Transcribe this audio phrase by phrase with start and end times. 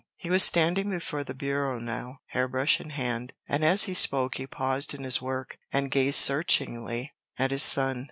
[0.17, 4.47] He was standing before the bureau now, hairbrush in hand, and as he spoke he
[4.47, 7.99] paused in his work, and gazed searchingly at his son.